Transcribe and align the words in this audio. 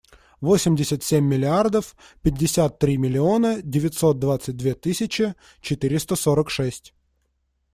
Восемьдесят 0.47 1.03
семь 1.03 1.27
миллиардов 1.27 1.95
пятьдесят 2.23 2.79
три 2.79 2.97
миллиона 2.97 3.61
девятьсот 3.61 4.17
двадцать 4.17 4.57
две 4.57 4.73
тысячи 4.73 5.35
четыреста 5.61 6.15
сорок 6.15 6.49
шесть. 6.49 6.95